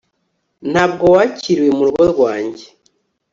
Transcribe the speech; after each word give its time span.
Ntabwo 0.71 1.05
wakiriwe 1.15 1.69
murugo 1.77 2.03
rwanjye 2.13 2.65